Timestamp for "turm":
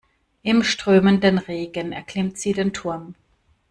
2.73-3.13